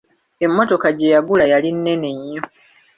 Emmotoka 0.45 0.87
gye 0.97 1.11
yagula 1.13 1.45
yali 1.51 1.69
nnene 1.75 2.09
nnyo. 2.15 2.41